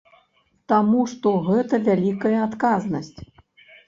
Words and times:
Таму 0.71 1.01
што 1.11 1.33
гэта 1.49 1.79
вялікая 1.87 2.39
адказнасць. 2.47 3.19